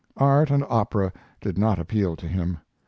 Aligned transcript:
Art 0.17 0.49
and 0.49 0.65
opera 0.67 1.13
did 1.41 1.59
not 1.59 1.77
appeal 1.77 2.15
to 2.15 2.27
him. 2.27 2.57